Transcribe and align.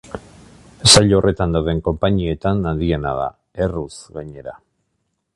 Sail 0.93 1.11
horretan 1.17 1.51
dauden 1.57 1.81
konpainietan 1.87 2.63
handiena 2.71 3.11
da, 3.19 3.27
erruz, 3.67 3.93
gainera. 4.17 4.57